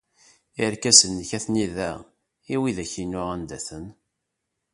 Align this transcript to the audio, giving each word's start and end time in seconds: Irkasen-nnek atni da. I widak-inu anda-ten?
Irkasen-nnek 0.63 1.31
atni 1.37 1.65
da. 1.75 1.91
I 2.53 2.55
widak-inu 2.61 3.21
anda-ten? 3.33 3.85